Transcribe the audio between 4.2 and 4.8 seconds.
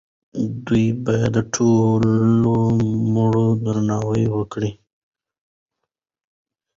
وکړي.